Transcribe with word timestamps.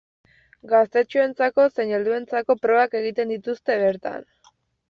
Gaztetxoentzako 0.71 1.67
zein 1.77 1.93
helduentzako 1.97 2.57
probak 2.65 2.99
dituzte 3.29 3.81
bertan. 3.87 4.29